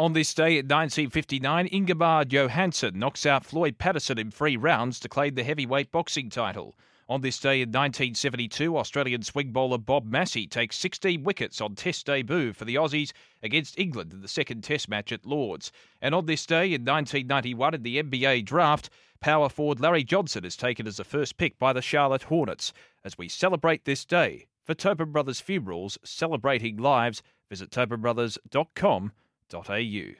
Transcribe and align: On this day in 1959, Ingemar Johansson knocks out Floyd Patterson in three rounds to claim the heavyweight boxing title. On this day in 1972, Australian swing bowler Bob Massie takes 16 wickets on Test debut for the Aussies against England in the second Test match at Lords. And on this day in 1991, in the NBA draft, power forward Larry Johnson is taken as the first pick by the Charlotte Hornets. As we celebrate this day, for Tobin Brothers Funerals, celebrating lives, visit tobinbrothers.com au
On 0.00 0.14
this 0.14 0.32
day 0.32 0.52
in 0.52 0.64
1959, 0.64 1.66
Ingemar 1.66 2.24
Johansson 2.24 2.98
knocks 2.98 3.26
out 3.26 3.44
Floyd 3.44 3.76
Patterson 3.76 4.16
in 4.16 4.30
three 4.30 4.56
rounds 4.56 4.98
to 4.98 5.10
claim 5.10 5.34
the 5.34 5.44
heavyweight 5.44 5.92
boxing 5.92 6.30
title. 6.30 6.74
On 7.06 7.20
this 7.20 7.38
day 7.38 7.56
in 7.56 7.68
1972, 7.68 8.78
Australian 8.78 9.22
swing 9.22 9.52
bowler 9.52 9.76
Bob 9.76 10.06
Massie 10.06 10.46
takes 10.46 10.78
16 10.78 11.22
wickets 11.22 11.60
on 11.60 11.74
Test 11.74 12.06
debut 12.06 12.54
for 12.54 12.64
the 12.64 12.76
Aussies 12.76 13.12
against 13.42 13.78
England 13.78 14.14
in 14.14 14.22
the 14.22 14.26
second 14.26 14.64
Test 14.64 14.88
match 14.88 15.12
at 15.12 15.26
Lords. 15.26 15.70
And 16.00 16.14
on 16.14 16.24
this 16.24 16.46
day 16.46 16.72
in 16.72 16.82
1991, 16.86 17.74
in 17.74 17.82
the 17.82 18.02
NBA 18.02 18.46
draft, 18.46 18.88
power 19.20 19.50
forward 19.50 19.80
Larry 19.80 20.02
Johnson 20.02 20.46
is 20.46 20.56
taken 20.56 20.86
as 20.86 20.96
the 20.96 21.04
first 21.04 21.36
pick 21.36 21.58
by 21.58 21.74
the 21.74 21.82
Charlotte 21.82 22.22
Hornets. 22.22 22.72
As 23.04 23.18
we 23.18 23.28
celebrate 23.28 23.84
this 23.84 24.06
day, 24.06 24.46
for 24.64 24.72
Tobin 24.72 25.12
Brothers 25.12 25.40
Funerals, 25.40 25.98
celebrating 26.02 26.78
lives, 26.78 27.22
visit 27.50 27.70
tobinbrothers.com 27.70 29.12
au 29.54 30.16